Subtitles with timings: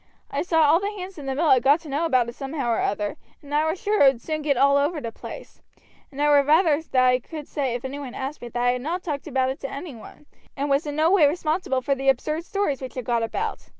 [0.31, 2.71] I saw all the hands in the mill had got to know about it somehow
[2.71, 5.61] or other, and I was sure it would soon get over the place;
[6.11, 8.71] and I would rather that I could say, if any one asked me, that I
[8.71, 10.25] had not talked about it to any one,
[10.57, 13.69] and was in no way responsible for the absurd stories which had got about.